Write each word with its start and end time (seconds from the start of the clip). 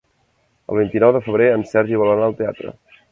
El 0.75 0.79
vint-i-nou 0.79 1.13
de 1.17 1.21
febrer 1.27 1.49
en 1.57 1.65
Sergi 1.73 1.99
vol 2.05 2.13
anar 2.15 2.25
al 2.31 2.35
teatre. 2.41 2.73